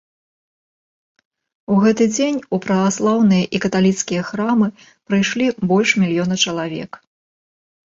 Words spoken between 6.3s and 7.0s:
чалавек.